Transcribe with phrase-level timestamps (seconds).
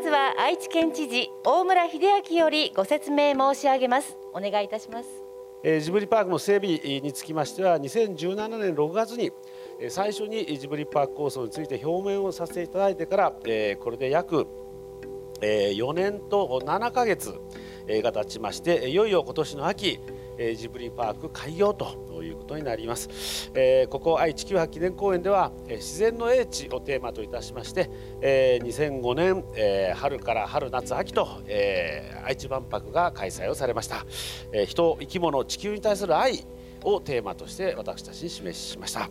[0.00, 1.98] まずは愛知県知事大村秀
[2.30, 4.16] 明よりご説明申し上げます。
[4.32, 5.10] お願いいたします。
[5.82, 9.30] ジブリパークの整備につきましては2017年6月に
[9.90, 13.42] 最初にジブリパーク構想について表明をさせていただいてからこ
[13.90, 14.46] れで約
[15.42, 17.34] 4年と7ヶ月
[17.86, 20.00] が経ちましていよいよ今年の秋
[20.56, 23.50] ジブリパーク開業ということになります。
[23.54, 27.90] えここ愛・地球博記念公園では自然の英知をテーマといたしまして
[28.20, 34.04] え2005年え春から春夏秋とえ愛知万博が開催をされました。
[34.52, 36.44] え人生き物地球に対する愛
[36.82, 39.10] をテーマとして私たちに示しました。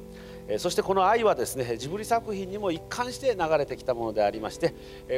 [0.58, 4.74] そしてこの愛はですねジブリ作品にも一貫して流れてきたものでありまして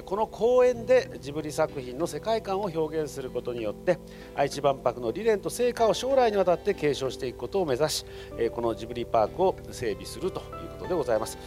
[0.05, 3.99] この公演でジブリ作品の世界観を表現することによって
[4.35, 8.05] 愛知万博の理念と成果を将来にわたって継承していくことを目指し
[8.51, 10.45] このジブリパークを整備するという
[10.77, 11.37] ことでございます。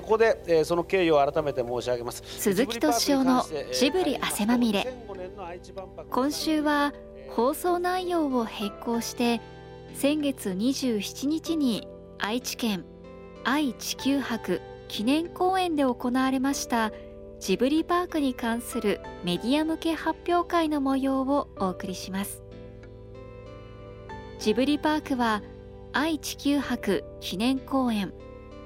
[0.00, 2.22] ここでその経緯を改めて申し上げます。
[2.26, 4.86] 鈴木敏夫のジブリ汗まみれ。
[6.10, 6.92] 今週は
[7.28, 9.40] 放送内容を並行して
[9.94, 11.86] 先月27日に
[12.18, 12.84] 愛知県
[13.44, 16.92] 愛・地球博記念公演で行われました
[17.38, 22.42] ジブリパークに関するメディア向け発表会の模様をお送りします
[24.38, 25.42] ジブリパークは
[25.92, 28.12] 愛・地球博記念公園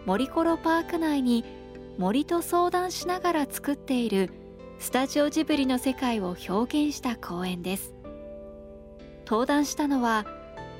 [0.06, 1.44] 森コロパーク内に
[1.96, 4.30] 森と相談しながら作っている
[4.78, 7.94] スタジオジブリの世界を表現した公演です
[9.24, 10.26] 登壇したのは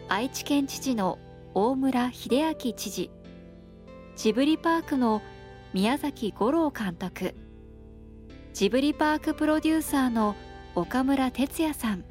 [0.09, 1.19] 愛知県知事の
[1.55, 3.11] 大村秀明知事
[4.17, 5.23] ジブリパークの
[5.73, 7.35] 宮崎五郎監督。
[8.53, 10.37] ジブリパークプロデューサーの
[10.77, 12.05] 岡村哲也さん。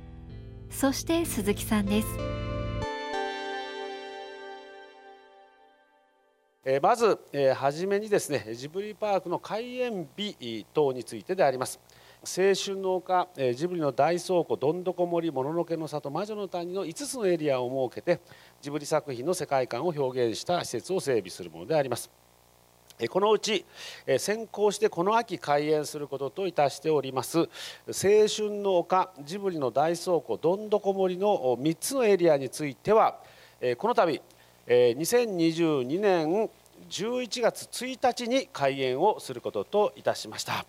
[0.69, 2.07] そして鈴木さんです。
[6.65, 7.17] えまず
[7.55, 11.79] はじめにですねジブリパークの開園日等についてであります。
[12.25, 18.21] 青春の丘えジブリの大倉庫どんどこ森もののけの里魔女の谷の5つのエリアを設けて
[18.61, 22.09] ジブリ作品の世界観を表現した施設を整備するものであります
[23.09, 23.65] このうち
[24.17, 27.47] 先行してこの秋開園することといたしております青
[28.33, 33.19] 春の丘ジブリの大倉庫どんどこ森の3つのエリアについては
[33.77, 34.21] この度
[34.67, 36.49] 2022年
[36.89, 40.65] 11月1日に開園をすることといたしました。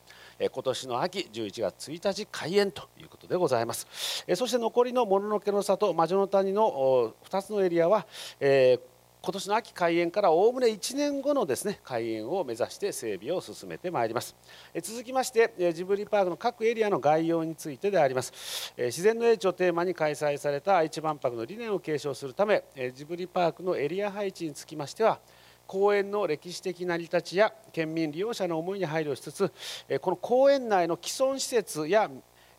[0.52, 3.86] 今年の秋11月1日開園ということでございます。
[4.34, 8.06] そして残りのもののけの里魔女の谷の2つのエリアは、
[8.40, 8.94] えー
[9.24, 14.36] 今年の秋開園からおおむね1年後のですね開園を目指して整備を進めてまいります。
[14.74, 18.74] え続きましてジブリパークの各エリアの概要についてであります。
[18.76, 25.18] 自然の英知をテーマに開催された愛知万博の理念を継承するためジブリパークのエリア配置につきましては
[25.66, 29.52] 公園の歴史的成り立ちや県民利用者の思いに配慮しつつ
[30.00, 32.10] この公園内の既存施設や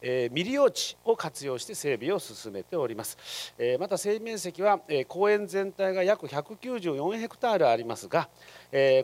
[0.01, 3.17] 未利用地を活用して整備を進めております。
[3.79, 8.29] また整備面積は公園全体が約194ヘクタールありますが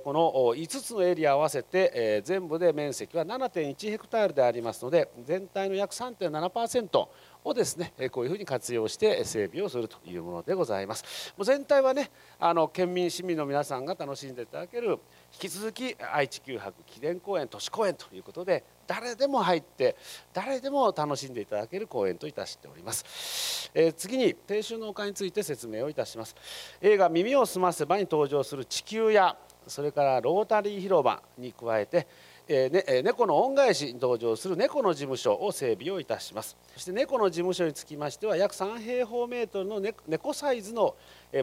[0.04, 7.08] この5つのエリアを合わせて全部で面積は7.1ヘクタールでありますので全体の約3.7%
[7.44, 11.34] をですねこういうふうに活用して整備をするというものでございます。
[11.38, 15.00] もう全体はねあの県民市民の皆さんが楽しんでいただける引
[15.40, 19.96] き続き愛・地球博記念公園都市公園ということで誰でも入って
[20.34, 26.35] 誰でも楽しんでいただける公園といたしております、えー、次に青春の丘について説明をいたします。
[26.81, 29.35] 映画耳をすませばに登場する地球や
[29.68, 32.08] それからロータリー広場に加えて
[32.47, 36.57] ね猫の恩返しに登場する猫の事務所を整備をいたします。
[36.74, 40.96] そして猫の事務所につきましては約3平方メートルの猫サイズの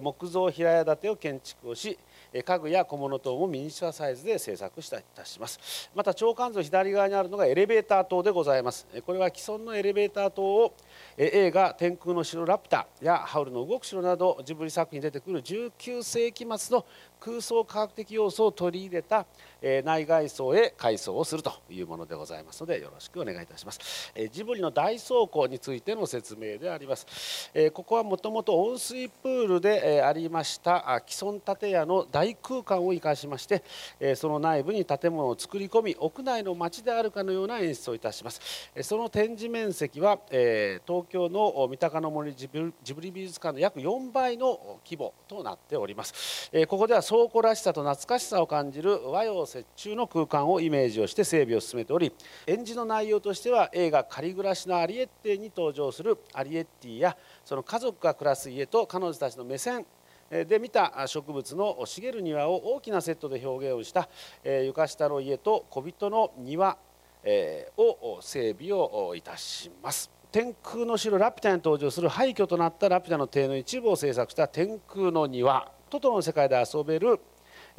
[0.03, 1.99] 木造平屋建てを建築をし
[2.45, 5.91] 家具や小物等もミニチュアサイズで製作したいたします。
[5.95, 8.87] また長官図左側にあるのがエレベーター塔でございます。
[9.07, 10.75] これは既存のエレベーター塔を
[11.17, 16.85] 映画「天空の城ラピュタ」や「ハウルの動く城」などジブリ作品に出てくる19世紀末の
[17.21, 19.27] 空想科学的要素を取り入れた
[19.61, 24.13] え内外装へ改装をするというものでございますのでよろしくお願いいたします。
[24.15, 27.51] えジブリの大倉庫についての説明であります。
[27.55, 33.63] えここはもともと温水プールでえありました既存建屋の大空間を生かしまして
[33.99, 38.71] えその内部に建物を作り込み屋内の街であるかのような演出をいたします。
[38.75, 46.51] えその展示面積はえ東京の三鷹の森ジブリ美術館の約4倍の規模となっております。
[46.53, 52.13] えここでは倉庫らしさと懐かしさを感じる和洋折衷の空間をイメージをして整備を進めており
[52.47, 57.17] 演じの内容としては映画「仮暮らしのアリエッティ」に登場するアリエッティや
[57.47, 59.87] その家族が暮らす家と彼女たちの目線
[60.29, 64.11] で見た植物の茂る庭を大きなセットで表現をした
[64.45, 66.77] 床下の家と小人の庭
[67.25, 70.11] え、を整備をいたします。
[70.31, 75.78] 天空の城ラピュタに登場する廃墟となったラピュタの邸の一部を制作した天空の庭。
[75.89, 77.21] トトロの世界で遊べる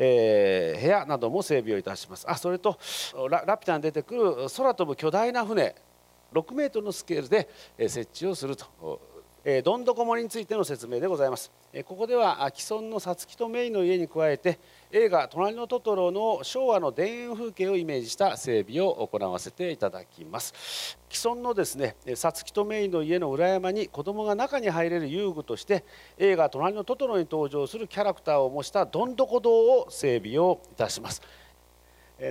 [0.02, 2.26] えー、部屋なども整備をいたします。
[2.30, 2.80] あそれと
[3.30, 5.76] ラピュタに出てくる空飛ぶ巨大な船
[6.34, 8.66] 6メートルのスケールで設置をすると。
[9.64, 11.50] どんどこ森についての説明でございます、
[11.86, 14.60] ここでは既存のさつきとメイの家に加えて
[14.92, 20.98] 映画「隣のトトロ」の昭和の田園風景をイメージした整備を行わせていただきます。
[21.10, 25.86] 既存のですねさつきとメイの家の裏山に子供が中に入れる遊具として
[26.18, 31.22] 映画「隣のトトロ」に登場するキャラクターを模したどんどこ堂を整備をいたします。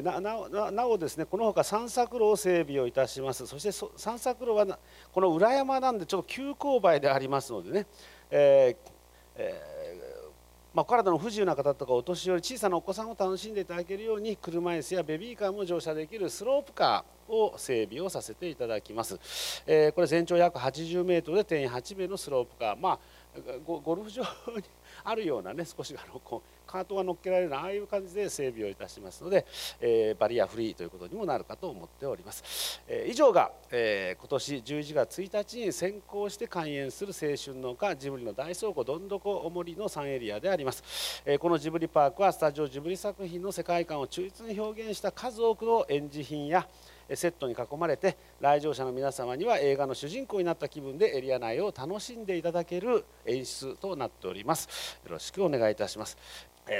[0.02, 3.46] なななおですねこのほか散策路を整備をいたします。
[3.46, 4.78] そして散策路は
[5.12, 7.86] この裏山なんでちょっと急勾配でありますのでね、
[8.30, 8.90] えー
[9.36, 9.78] えー
[10.74, 19.18] まあ、体の不自由な方とかお年寄り小さなお子さんを楽しんでいただけるように車椅子やベビーカーも乗車できるスロープカーを整備をさせていただきます、
[19.66, 22.76] えー、これ全長約80メートルで定員8名のスロープカー。
[22.76, 22.98] まあ
[23.64, 24.62] ゴルフ場に
[25.04, 29.46] あるようなね少しあのこうカートが乗っけられるああいう感じで整備をいたしますので、
[29.80, 46.68] えー、バリアフリーということにもなるかと思っております、えー、以上が、えー、今年11月1日に先行して開園する青春農家ジブリの大倉庫どんどこおもりの3エリアであります、えー、このジブリパークはスタジオジブリ作品の世界観を忠実に表現した数多くの展示品や
[47.14, 54.98] セットに囲まれて来場者の皆様には映画の主人公になった気分でエリア内を楽しんでいただける演出となっております。
[55.04, 56.16] よろしくお願いいたします。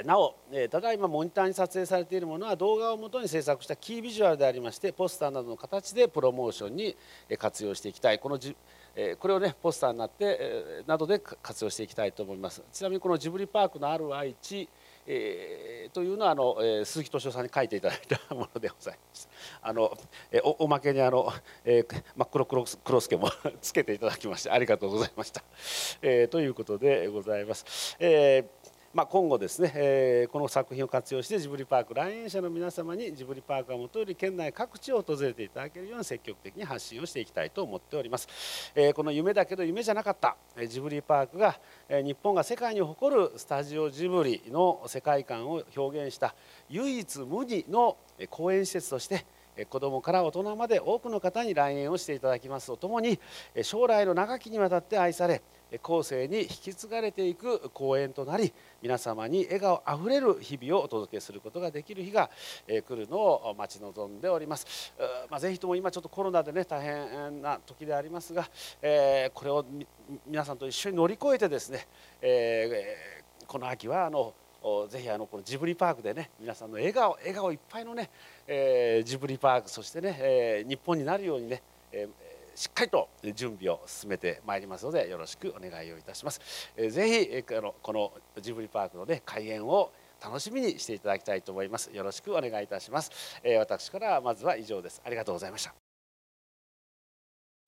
[0.04, 0.34] なお
[0.70, 6.94] ただいまモニターに撮影されているものは動画をもとに制作したキービジュアルでありましてポスターなどの形でプロモーションに
[7.38, 8.18] 活用していきたい。
[8.18, 8.54] このじ
[9.18, 12.62] これをねポスターになってなどで活用していきたいと思います。
[12.70, 14.68] ちなみにこのジブリパークのある愛知
[15.10, 19.26] えー、というのはあの、えー、鈴木敏夫さんに書いていただいたものでございます。
[19.62, 19.96] あの、
[20.30, 21.32] え、おおまけにあの、
[21.64, 25.42] えー、真っ黒黒黒助もつけていただきましてありがとうございました。
[26.02, 27.96] えー、ということでございます。
[27.98, 38.26] えーまあ、今後ですね、えー、この作品を活用してジブリパーク来園者の皆様にジブリパークがもとより県内各地を訪れていただけるように積極的に発信をしていきたいと思っております、
[38.74, 46.34] えー、この夢だけど夢じゃなかったジブリパークが日本が世界に誇るスタジオジブリの世界観を表現した
[46.70, 47.98] 唯一無二の
[48.30, 49.26] 公園施設として
[49.66, 52.68] 子どもから大人まで多くの方に来園をしていただきます。
[52.68, 53.18] とともに
[53.62, 55.42] 将来の長きにわたって愛され
[55.82, 62.30] 後世に引き継がれていく公演となり皆様に笑顔あふれる日々をお届けすることができる日が
[62.66, 64.94] 来るのを待ち望んでおります、
[65.30, 68.48] まあ、ぜひとも今ちょっとコロナでね大変な時でありますが、
[68.80, 69.64] えこれを
[70.26, 71.86] 皆さんと一緒に乗り越えてですね、
[72.22, 73.12] え
[73.46, 74.32] この秋はあの
[74.88, 78.10] ぜひあのこのジブリパークでね皆さんの笑顔笑顔いっぱいのね、
[78.46, 81.62] えー、ジブリパークそしてね、えー、日本になるようにね、
[81.92, 82.28] えー
[82.58, 86.40] しっかりと準備を進めてまいりますのでよろしくお願いをいたします。
[86.76, 88.12] えぜひこの
[88.42, 91.88] ジブリパークのね開園を楽しみにしていただきたいと思います。
[91.94, 93.12] よろしくお願いいたします。
[93.44, 95.00] え私からまずは以上です。
[95.04, 95.72] ありがとうございました。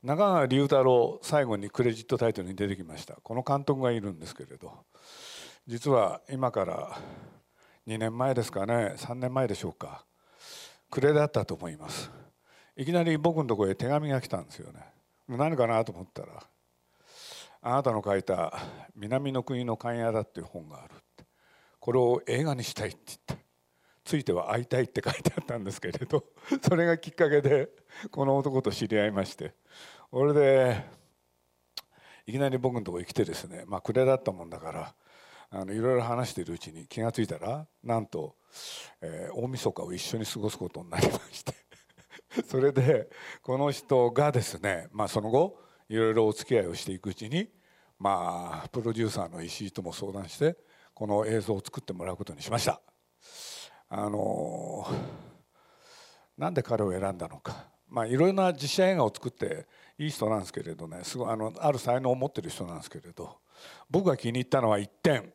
[0.02, 4.72] 中川龍太郎最後にクレジットタイトルに出てきましたこの監督がいるんですけれど
[5.70, 6.98] 実は今から
[7.86, 10.04] 2年前ですかね3年前でしょうか。
[10.90, 12.10] 暮れだったと思います。
[12.76, 14.80] いきなり僕のとこへ手紙が来たんですよね。
[15.28, 16.42] 何かなと思ったら
[17.62, 18.52] 「あなたの書いた
[18.96, 21.24] 「南の国の勘屋だ」っていう本があるって。
[21.78, 23.44] これを映画にしたいって言って
[24.02, 26.24] ついては会いたいって書いてあったんですけれど
[26.68, 27.68] それがきっかけで
[28.10, 29.54] この男と知り合いまして。
[30.10, 30.84] それで
[32.26, 34.94] いきなり僕のところへ来てですねまあ暮れだったもんだから
[35.50, 38.36] あのいろいろ話しているうちに気が付いたらなんと、
[39.00, 41.54] えー、大晦日を一緒に過ごすことになりまして。
[42.48, 43.10] それで
[43.42, 47.50] この人がですね、まあ、その後いろいろお付き合いをしていくうちに、
[47.98, 50.56] まあ、プロデューサーの石井とも相談して
[50.94, 52.80] この映像を作ってもらうことにしました。
[53.88, 54.86] あの
[56.38, 59.66] なんで彼を選んだのか、まあ、いろいろな実写映画を作って
[59.98, 61.00] いい人なんですけれどね。
[61.02, 63.40] すごいあのある才能を持ってる人なんですけれど。
[63.90, 65.32] 僕が気に入ったのは一点。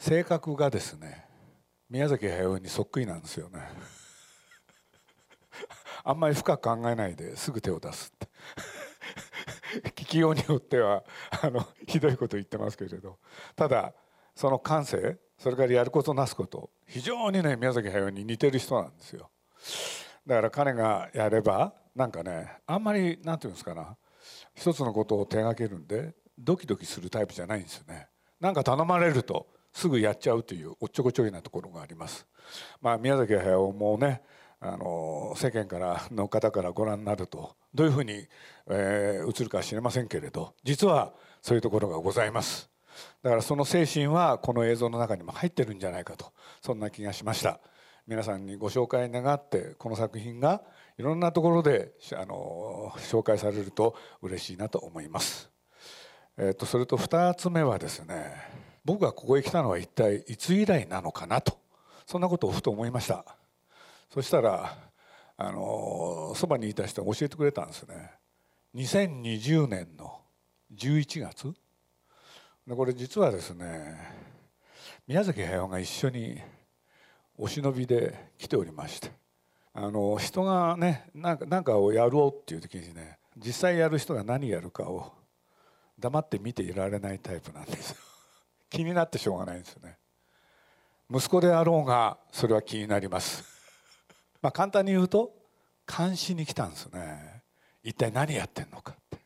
[0.00, 1.26] 性格がですね
[1.90, 3.60] 宮崎駿にそっくりなんですよね。
[6.02, 8.28] あんまり深く考えないですぐ手を出すって。
[9.92, 11.04] 聞きようによっては
[11.42, 13.18] あのひどいこと言ってますけれど。
[13.54, 13.92] ただ
[14.34, 19.30] その感性それからやることなすこと非常にね宮崎駿に似てる人なんですよ。
[20.26, 23.98] だから彼がやればなんかねあんまりなんていうんですかな
[24.54, 28.08] 一つのことを手がけるんでドキドキするタイプじゃないんですよね。
[28.40, 32.26] なんか頼まれるとすぐやっちゃうというおっちょこちょいなところがあります。
[32.80, 34.22] まあ宮崎駿もね
[34.60, 38.26] あの世間からの方からご覧になるとどういうふうに、
[38.68, 42.70] えー、映るか知りませんけれど実はそういうところがございます。
[43.22, 47.60] だからその精神はこの映像の中にも入ってるんじゃないかとそんな気がしました。
[48.06, 50.62] 皆さんにご紹介願ってこの作品が
[50.98, 55.50] いろんなところであの紹介されると嬉しいなと思います、
[56.36, 58.34] えーと、とそれと2つ目はですね
[58.84, 61.58] 僕がここへ来たのは一体いつ以来なのかなと
[62.06, 63.24] そんなことをふと思いました。
[64.12, 64.76] そしたら
[65.36, 68.10] あのそばにいた人が教えてくれたんですね。
[68.74, 70.20] 2020年の
[70.74, 71.54] 11月。
[72.68, 73.96] これ実はですね
[75.06, 76.40] 宮崎駿が一緒に
[77.36, 79.10] お忍びで来ておりまして
[79.72, 85.12] あの人がねなんかなんかをやろうっていう時にね実際やる人が何やるかを
[85.98, 87.90] 黙って見ていられないタイプなんです。
[87.90, 88.09] よ
[88.70, 89.98] 気になってしょうがないんですよね。
[91.10, 93.44] 息子であろうがそれは気になります。
[94.40, 95.34] まあ簡単に言うと
[95.86, 97.42] 監視に来たんですね。
[97.82, 99.18] 一体何やってんのかって。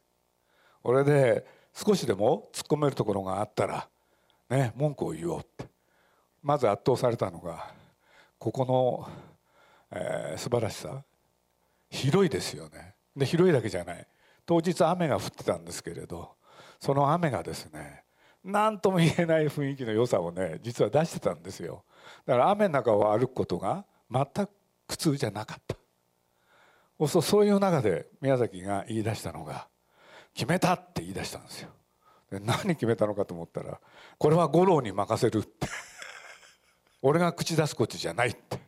[0.82, 3.88] 俺で少しでも突っ込めるところがあったら
[4.48, 5.68] ね文句を言おうって。
[6.42, 7.72] まず圧倒されたのが
[8.38, 9.08] ここの、
[9.90, 11.04] えー、素晴らしさ。
[11.90, 12.94] 広いですよね。
[13.14, 14.06] で広いだけじゃない。
[14.46, 16.36] 当日雨が降ってたんですけれど
[16.80, 18.03] その雨がですね
[18.44, 21.84] 何とも言えない雰囲気の良さをね実は出してたんですよ。
[22.26, 24.50] だから雨の中を歩くことが全く
[24.86, 25.76] 苦痛じゃなかった。
[27.22, 29.66] そういう中で宮崎が言い出したのが
[30.34, 31.70] 「決めた!」って言い出したんですよ。
[32.30, 33.80] で何決めたのかと思ったら
[34.18, 35.66] 「これは五郎に任せる」って。
[37.02, 38.58] 俺が口出すことじゃないって。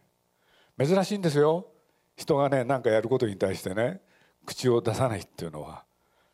[0.78, 1.66] 珍しいんですよ。
[2.16, 4.00] 人がね何かやることに対してね
[4.46, 5.84] 口を出さないっていうのは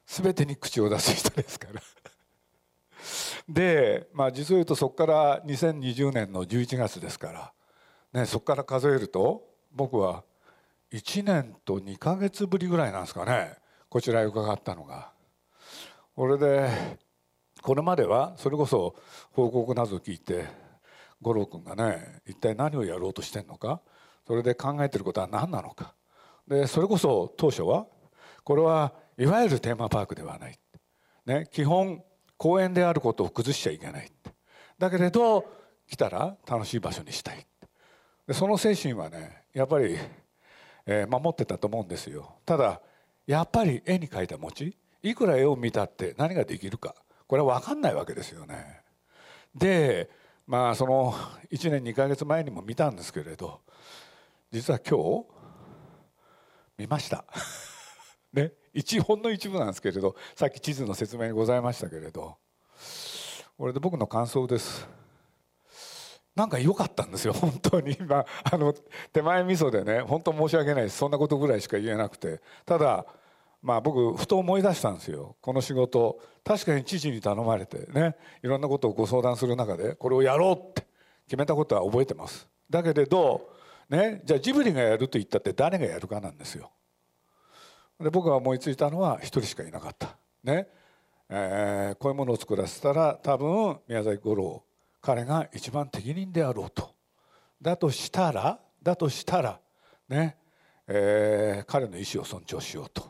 [0.07, 1.83] 全てに口を出す人ですから。
[3.49, 7.53] でまあ実を言うとそこから2020年の11月ですか
[8.13, 10.25] ら、ね、そこから数えると僕は
[10.93, 13.57] 1年と2か月ぶりぐらいなんですかね
[13.89, 15.13] こちらへ伺ったのが。
[16.15, 16.69] これで
[17.63, 18.95] これまではそれこそ
[19.31, 20.47] 報告など聞いて
[21.23, 23.81] 五郎君がね一体何をやろうとしてんのか
[24.27, 25.95] それで考えてることは何なのか
[26.47, 27.87] でそれこそ当初は
[28.45, 30.59] これはいわゆるテーマパークではない、
[31.25, 32.03] ね、基本
[32.43, 34.11] 公園であることを崩しちゃいけない
[34.77, 35.47] だけれど
[35.89, 37.47] 来たら楽しい場所にしたい
[38.27, 39.97] でその精神はねやっぱり、
[40.85, 42.39] えー、守ってたと思うんですよ。
[42.45, 42.81] ただ
[43.29, 46.97] やっぱり絵に描いた餅いくら絵を見たって何ができるか
[47.29, 48.81] これは分かんないわけですよね。
[49.55, 50.11] で
[50.49, 51.15] まあその
[51.53, 53.61] 1年2か月前にも見たんですけれど
[54.51, 55.27] 実は今日
[56.77, 57.25] 見ました。
[58.35, 58.51] ね。
[58.75, 62.37] 一ほんの一部なんですけれどさっき地図の説明にございましたけれど
[63.59, 64.89] これで僕の感想です。
[66.35, 67.95] なんか良かったんですよ本当に。
[68.01, 68.75] 今あの
[69.13, 70.97] 手前味噌でね本当申し訳ないです。
[70.97, 72.41] そんなことぐらいしか言えなくて。
[72.65, 73.05] ただ
[73.61, 75.37] まあ僕ふと思い出したんですよ。
[75.41, 80.87] この仕事確かに知事に頼まれてねいろんなことをご相談する中でこれをやろうって
[81.27, 82.49] 決めたことは覚えてます。
[82.71, 83.51] だけれど
[83.91, 86.71] ねじゃあジブリがやると言ったって誰がやるかなんですよ。
[88.03, 90.17] で僕が思いついたのは一人しかいなかった。
[90.45, 90.69] ね。
[91.29, 94.63] えー、こういうものを作らせたら多分宮崎五郎
[95.01, 96.95] 彼が一番適任であろうと。
[97.61, 99.61] だとしたらだとしたら
[100.09, 100.37] ね、
[100.87, 103.03] えー、彼の意思を尊重しようと。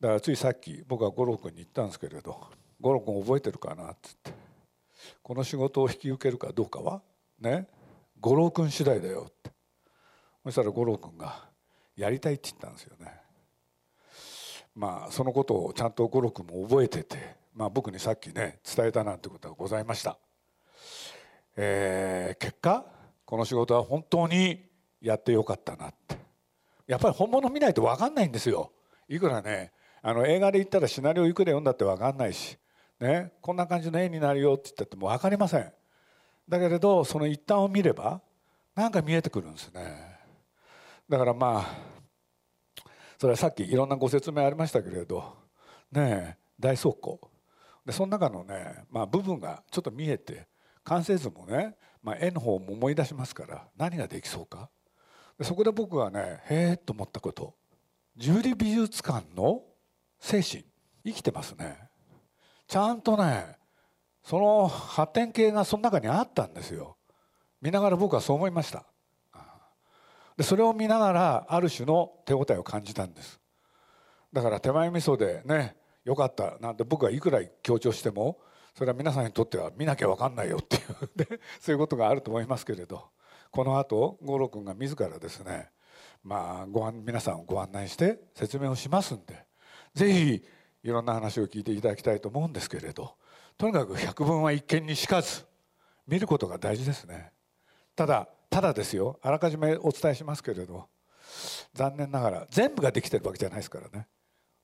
[0.00, 2.48] だからついさっき僕は五郎君に言ったんですけれど
[2.80, 4.32] 「五郎君覚えてるかな?」っつって
[5.22, 7.02] 「この仕事を引き受けるかどうかは
[7.38, 7.68] ね。
[8.20, 9.50] 五郎君次第だよ」って。
[10.44, 11.48] そしたら五郎君が
[11.96, 13.19] 「やりたい」って言ったんですよね。
[14.74, 20.18] まあそのことをちゃんと五郎君も覚えてて、まあ、僕にさっきね伝えたなんてことがございました。
[21.56, 22.84] えー、結果
[23.24, 24.64] この仕事は本当に
[25.00, 26.18] やってよかったなって。
[26.86, 28.72] やっぱり本物見ないと分かんないんですよ。
[29.08, 29.72] いくらね
[30.02, 32.56] あの映画で言ったらシナリオいくら読んだって分かんないし、
[32.98, 35.72] ね、こんな感じの絵になるよって言ったっても分かりません。
[36.48, 38.20] だけれどその一端を見れば
[38.74, 40.18] なんか見えてくるんですね。
[41.08, 41.89] だからまあ
[43.20, 45.36] それはさっきいろんなご説明ありましたけれど
[45.92, 47.20] ね大倉庫。
[47.84, 50.48] でその中のね、まあ、部分がちょっと見えて
[50.84, 54.70] 完成図もね、まあ、絵の方も思い出しますから何ができそうか。
[55.38, 57.54] でそこで僕はねへえと思ったこと。
[58.16, 59.64] ジュリ美術館の
[60.18, 60.64] 精神。
[61.04, 61.76] 生きてますね。
[62.66, 63.58] ちゃんとね
[64.22, 66.96] その発展系がその中にあったんですよ。
[67.60, 68.86] 見ながら僕はそう思いました。
[70.40, 73.38] でそれを見ながらある種の手応えを感じたんです。
[74.32, 78.38] だから手前味噌でねよかったなんて僕がいくら強調しても
[78.74, 83.10] それは皆さんにとっては見なきゃ分かんないよっていう そういうことがあると思いますけれど。
[83.50, 85.68] このあと五郎君が自らですね
[86.22, 89.44] まあご案皆さんをご案内して説明をしますんで
[89.92, 90.44] ぜひ
[90.84, 93.16] いろんな話を聞いていただきたいと思うんですけれど
[93.58, 95.44] とにかく百聞は一見にしかず
[96.06, 97.32] 見ることが大事ですね。
[97.94, 100.88] ただただですよあらかじめお伝えしますけれど
[101.72, 104.08] 残念ながら全部ができてるわけじゃないですからね。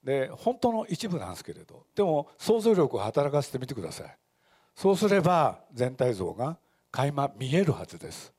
[0.03, 4.19] で本当の一部なんですけれどでも想像力を働かせてみてください。
[4.75, 6.59] そうすれば全体像が
[6.91, 8.33] 垣間見えるはずです、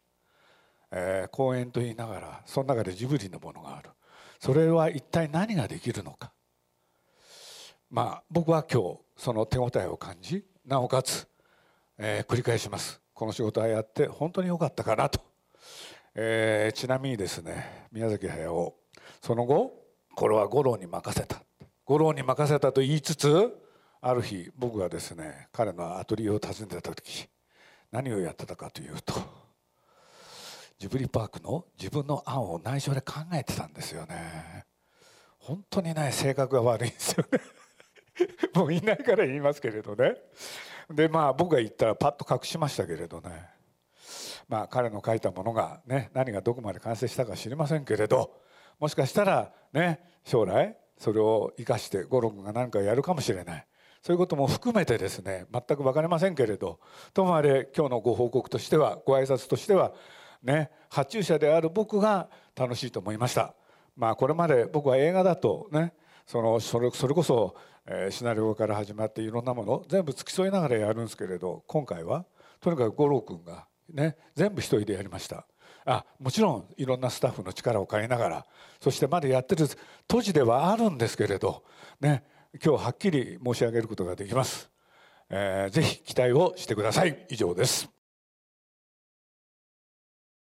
[0.92, 3.90] えー、公園と言いながらその中でジブリのものがある。
[4.40, 6.32] それは一体何ができるのか。
[7.90, 11.28] まあ僕は今日その手応えを感じなおかつ、
[11.98, 13.02] えー、繰り返します。
[13.14, 15.20] この仕事はやって本当に良かったかなと、
[16.20, 18.74] えー、ちなみにですね宮崎駿
[19.22, 19.72] その後
[20.16, 21.44] これは五郎に任せた。
[21.86, 23.56] 五郎に任せたと言いつつ
[24.02, 27.28] ある日僕がですね彼のアトリエを訪ねてた時
[27.92, 29.14] 何をやってたかというと
[30.80, 34.66] ジブリパークの自分の案を内緒で考えてたんですよね。
[35.38, 37.40] 本当にね性格が悪いんですよね。
[38.56, 40.16] もういないから言いますけれどね。
[40.90, 43.57] でまあ僕が言ったらパッと隠しましたけれどね。
[44.48, 48.32] まあ彼の書いたものがね何がどこまで完成したか知りませんけれど
[48.80, 53.68] もしかしたらね将来それを生かして五郎君が何かやるかもしれない。
[54.02, 56.80] そういうことも含めてですね全く分かりませんけれど
[57.14, 59.92] ともあれ今日のご報告としてはご挨拶としては
[60.44, 63.54] ね発注者である僕が楽しいと思いました。
[63.96, 65.94] まあこれまで僕は映画だとね
[66.26, 72.26] そのそれそれこそ、え、シナリオから始まっていろんなもの全部付き添いながらやるんですけれど今回は
[72.60, 75.46] とにかく五郎君がね全部一人でやりました。
[75.86, 78.46] あもちろんいろんなスタッフの力を借りながら
[78.82, 79.66] そしてまだやってる
[80.06, 81.64] 当時ではあるんですけれど
[82.02, 82.24] ね
[82.62, 84.70] 今日はっきり申し上げることができます、
[85.30, 87.26] えー、ぜひ期待をしてください。
[87.30, 87.90] 以上です。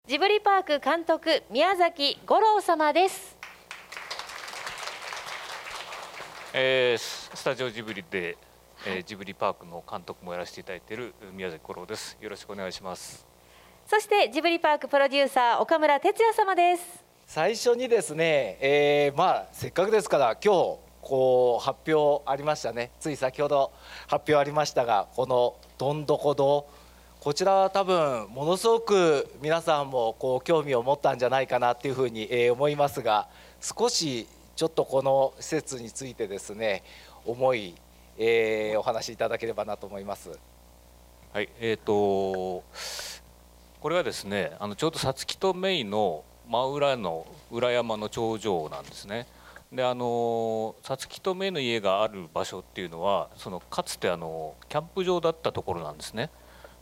[0.08, 3.38] ジブリパーク監督宮崎五郎様です。
[6.54, 6.98] えー、
[7.36, 8.38] スタジオジブリで、
[8.86, 12.18] えー、ジブリパークの監督もやらせていただいている宮崎五郎です。
[12.22, 13.33] よろしくお願いします
[13.86, 17.04] そしてジブリパークプロデューサー岡村哲也様です。
[17.26, 22.92] 最初にですね、えー、まあせっかくですから今日こう発表ありましたね。
[23.00, 23.72] つい先ほど
[24.08, 26.66] 発表ありましたがこのどんどこ堂。
[27.20, 33.28] こちらは多分ものすごく皆さんもこう興味を持ったんじゃないかなっていうふうに思いますが
[33.62, 36.84] 少しちょっとこの施設についてですね
[37.26, 37.76] 思い、
[38.18, 40.32] えー、お話しいただければなと思います。
[41.34, 42.64] はいえーと、
[43.84, 49.28] これはですねあのちょうどさつきとメイの真裏の裏山の頂上なんですね。
[49.74, 56.30] であのさつきとめの家がある場所っていうのはそのかつてあのキャンプ場だったところなんですね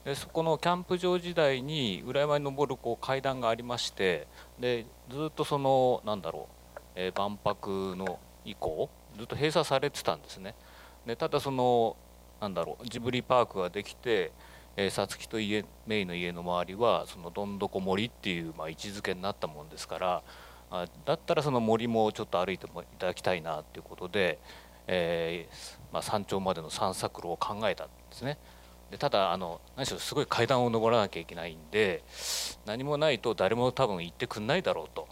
[0.05, 4.27] でそこのキャンプ場時代に裏山に登るこう階段がありまして
[4.59, 10.53] でずっとそのなんだろう、えー、万博の以降ずっと閉鎖されてたんですね
[11.07, 11.95] でただその
[12.39, 14.31] なんだろうジブリパークができて
[14.89, 20.23] さつきと家メイの家の周りはそのどんどこ森っていう、まあ、位置づけになったもんですから
[20.71, 24.39] あだったらその森もちょっと歩いてもいただきたいなっていうことで、
[24.87, 28.37] えー、まあ、山頂までの散策路を考えたんですね。
[28.89, 32.03] でただあの何しろすごい階段を上らなきゃいけないんで
[32.65, 35.07] 何もないと誰も多分行ってくんないだろうと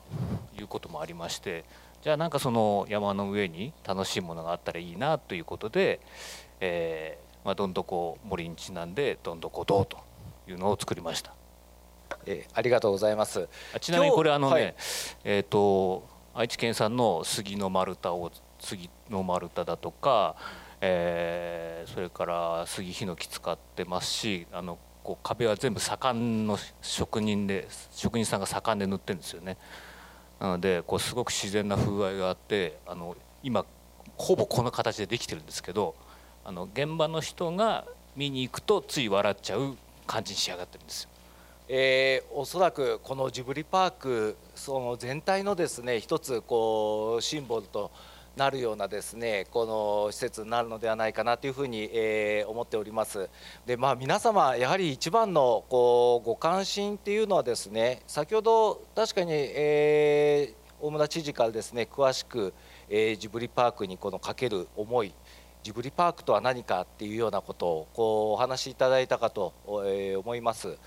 [0.59, 1.63] いうこともありまして
[2.01, 6.01] じゃあなんかその山の上に楽しいものがあったらいいなということで、
[6.59, 9.97] えーまあ、どんどこ森にちなんでどんどこ堂と
[10.47, 11.33] いうのを作りました。
[12.25, 13.47] えー、ありがとうございます。
[13.79, 14.75] ちなみにこれあのね、はい、
[15.23, 20.35] えっ、ー、と愛知県産の杉の丸太を杉の丸太だとか、
[20.81, 29.57] えー、それから杉ヒノキ使ってますしあのこう壁は全部左官の職人で職人さんが左官で塗ってるんですよね。
[30.39, 33.65] なのでこうすごく自然な風合いがあってあの今
[34.17, 35.95] ほぼこの形でできてるんですけど
[36.49, 37.85] あの現場の人が
[38.15, 41.09] 見に行くとつい笑っちゃう感じに仕上がってるんですよ
[41.67, 47.91] えー、おそらくこのジブリパークその全体のですね一つこうシンボルと
[48.35, 49.67] なるようなですねこ
[50.07, 53.29] の施設になるのではないかなというふうに、えー、思っております。
[53.67, 62.55] でまあ皆様やはり一番のこうご関心っていうのはですね先ほど確かに、えー、大村知事からですね詳しく、
[62.89, 65.13] えー、ジブリパークにこのかける思い
[65.63, 70.77] ジブリパークとは何かっていうようなことをこうお話しいただいたかと、思います。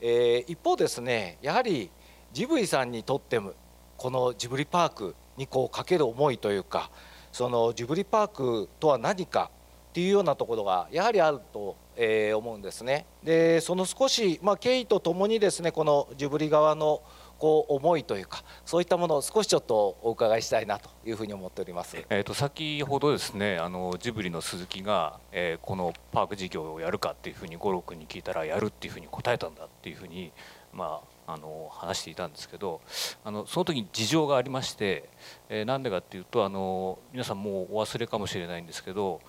[0.00, 1.90] えー、一方ですねやはり
[2.32, 3.54] ジブリさんにとっても
[3.96, 6.90] このジブリパークにこうかける思いというか
[7.32, 9.50] そのジブリパークとは何か
[9.90, 13.06] っていうようなところがやはりあると、え、思うんですね。
[13.22, 17.00] でその少し、まあ、経緯とともにですねこのジブリ側の
[17.44, 22.02] こう思いというかそういったものを少しちょっとお伺いしたいなというふうに思っております。
[22.08, 30.32] えーと、先ほどですねあのジブリの鈴木が、えー、このパーク事業をやるかっていうふうに五郎君に聞いたらやるっていうふうに答えたんだっていうふうに
[30.72, 32.80] まああの話していたんですけど
[33.24, 35.10] あのその時に事情がありまして、
[35.50, 39.20] えー、なんでかっていうとあの皆さんもうお忘れかもしれないんですけど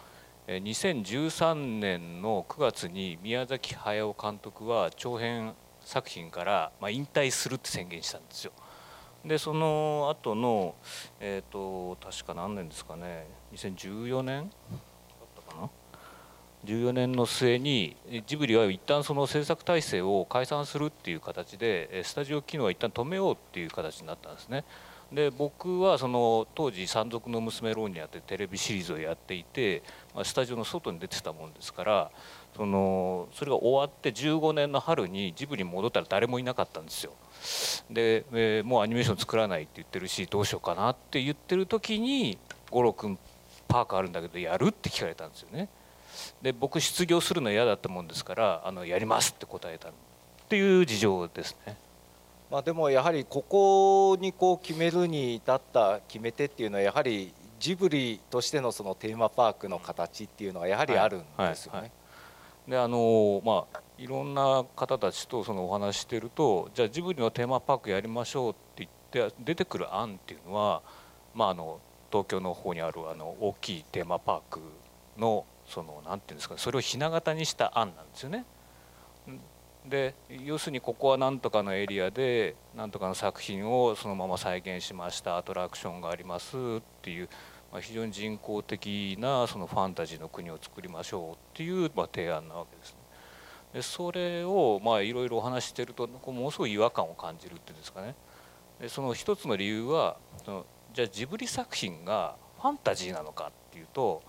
[0.47, 5.53] 2013年の9月に宮崎駿監督は長編
[5.85, 8.51] 作品から、まあ、引退するって宣言したんですよ。
[9.23, 10.75] でその後の
[11.19, 14.49] えっ、ー、と確か何年ですかね2014年？
[14.49, 14.75] だ
[15.25, 15.69] ったかな
[16.65, 17.95] ？14年の末に
[18.27, 24.63] ジブリは一旦その制作体制を解散するっていう形でスタジオ機能は一旦止めようっていう形になったんですね。
[25.11, 32.11] で僕はその当時「山賊の娘ローニャ」ってテレビシリーズをやっていて、まあ、スタジオの外に出てたもんですから
[32.55, 37.11] そのそれが終わって15年の春にジブリに戻ったら誰もいなかったんですよ。
[37.89, 42.37] で、えー、もうアニメーション作らないって言ってるしどうしようかなって言ってる時に
[42.71, 43.19] 「五郎君
[43.67, 45.69] パークあるんだけどやる?」って聞かれたんですよね。
[46.41, 49.91] で僕失業するの嫌だったもんですから「あのやります」って答えたっ
[50.47, 51.77] ていう事情ですね。
[52.55, 61.79] まあ、でもやはりここにこう決めるに至った決め手っていうのはやはりジブリとしてのそのテーマパークの形っていうのはやはりあるんですよね。
[61.79, 70.81] はいはいはい、であのまあいろんな方たちとそのお話してるとじゃあジブリのテーマパークやりましょうって言って出てくる案っていうのは、
[71.33, 74.61] まあ、あの東京の方にあるあの大きいテーマパーク
[75.17, 78.45] のそのなんていうんですかそれをひな形にした案なんですよね。
[79.89, 87.29] で要するにここは何とかのエリアで何とかの作品をそのまま再現しましたアトラクションがありますっていう、
[87.71, 92.99] まあ、非常に人工的なそのファンタジーの国を作りましょうっていう、まあ、提案なわけですね。
[93.73, 98.15] でそれをいろいろお話してるとものすごい違和感を感じるっていうんですかね
[98.79, 104.23] でその一つの理由はそのじゃあジブリ作品がファンタジーなのかっていうと、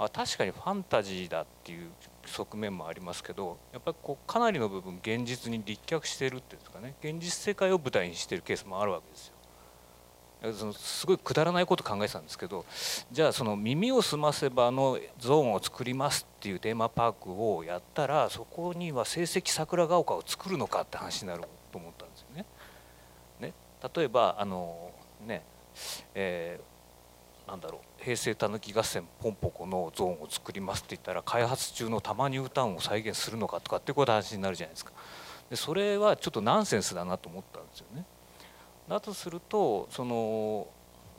[0.00, 1.90] あ、確かにファンタジーだっていう
[2.24, 9.34] 側面もありますけどやっぱりこうかなりの部分現実に立脚してるっていうんですかね現実世界を舞台にしてるケースもあるわけですよ。
[10.54, 12.64] そのすごいくだらないこと考えてたんですけど
[13.12, 22.46] じゃあその「耳をすませば」のゾーンを作りますっていうテーマパークをやったらそこには成績桜ヶ丘を作るのかって話になると思ったんですよね。
[23.38, 23.52] ね
[23.94, 24.92] 例えばあの
[25.26, 25.42] ね
[26.14, 26.79] えー、
[27.50, 34.92] なんだろう平成たぬき合戦ポンポコのゾーンを作りますって言ったら開発中のたまニュータウンを再現するのかとかってこと話になるじゃないですか。
[35.50, 38.04] でそれはちょっとナンセンスだなと思ったんですよね。
[38.88, 40.68] だとするとその、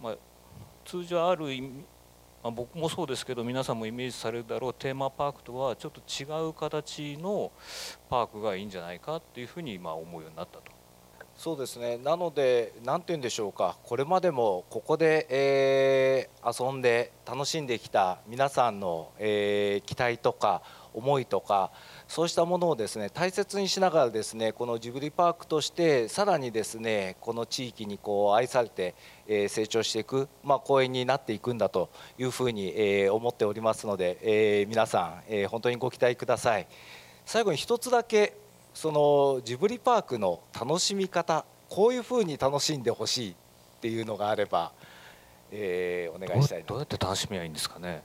[0.01, 0.15] まあ、
[0.85, 1.69] 通常ある意味、
[2.41, 7.51] まあ、僕もそうですけど皆さんもイメージされるだろうテーマパークとはちょっと違う形の
[8.09, 10.70] パークがいいんじゃないかっていうふうにまあ思うようになったと。
[11.41, 20.61] そうですねなので何て言うんでしょうかこれまでもここで、えー、遊んで楽しんできた皆さんの、えー、期待とか
[20.93, 21.71] 思いとか
[22.07, 28.93] そうしたものをですね大切にしながらですねこのジブリパークとしてさらにですねこの地域にこう愛されて、
[29.25, 36.67] えー、成長していく、まあ、公園になっていくんだというふうに、え、思っておりますので、え、皆さん、え、本当にご期待ください。
[37.25, 38.35] 最後に一つだけ
[38.73, 43.35] そのジブリパークの楽しみ方こういうふうに楽しんでほしいっ
[43.81, 44.71] ていうのがあれば、
[45.51, 48.03] えー、お願いしたいどうやって楽しみはいいんですかね。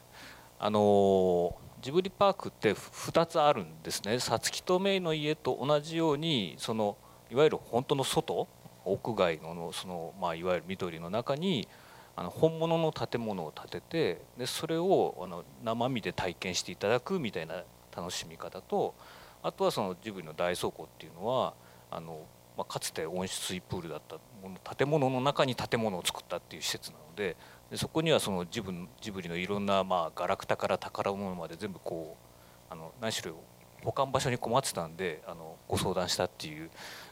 [0.58, 4.18] あのジブリパークって2つあるんですね。
[4.18, 6.96] さつきとメイの家と同じようにその
[7.30, 8.48] いわゆる本当の外
[8.84, 11.68] 屋外のその、まあ、いわゆる緑の中に
[12.14, 18.94] あの本物の建物を建ててでそれをあの生身で体験していただくみたいな楽しみ方と
[19.46, 21.54] あとはそのジブリの大倉庫っていうのは
[21.90, 22.20] あの、
[22.58, 27.36] まあ、かつて温水プールだったもの建物の中に建物を作ったっていう施設なので
[27.70, 32.16] でそこにはそのジブジブリのいろんな、まあ、ガラクタから宝物まで全部こ
[32.70, 33.34] うあの何しろ
[33.84, 36.70] 保管場所に困ってたんであのご相談したっていう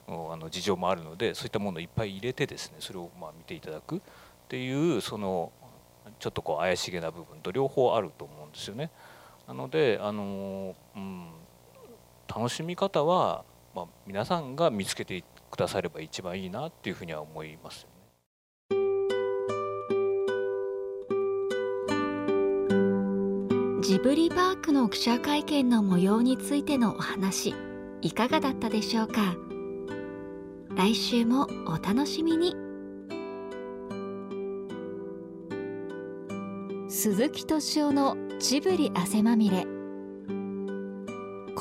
[0.09, 4.01] あの事情もあるのでそういったものをいっぱい入れてですねそれをまあ見ていただくっ
[4.49, 5.53] ていうその
[6.18, 8.90] ちょっとこう怪しげな部分と両方あると思うんですよね。
[9.47, 11.29] なのであの、うん、
[12.29, 17.95] 楽しみ方は、まあ、皆さんが見つけてくだされば一番いいなっていうふうには思いますよね。
[23.83, 27.55] ジブリパークの記者会見の模様についてのお話
[28.01, 29.37] いかがだったでしょうか？
[30.75, 32.57] 来週もお楽しみに。
[36.89, 39.67] 鈴木敏夫のジブリ汗まみれ。